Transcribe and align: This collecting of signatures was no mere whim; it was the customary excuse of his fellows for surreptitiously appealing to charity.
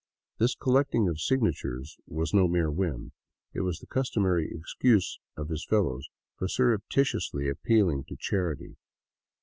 This 0.39 0.55
collecting 0.55 1.07
of 1.07 1.21
signatures 1.21 1.95
was 2.07 2.33
no 2.33 2.47
mere 2.47 2.71
whim; 2.71 3.11
it 3.53 3.61
was 3.61 3.77
the 3.77 3.85
customary 3.85 4.49
excuse 4.51 5.19
of 5.37 5.49
his 5.49 5.63
fellows 5.63 6.09
for 6.39 6.47
surreptitiously 6.47 7.47
appealing 7.47 8.05
to 8.05 8.15
charity. 8.19 8.77